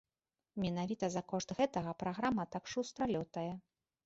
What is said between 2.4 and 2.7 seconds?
так